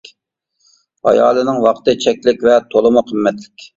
[1.11, 3.69] ئايالنىڭ ۋاقتى چەكلىك ۋە تولىمۇ قىممەتلىك.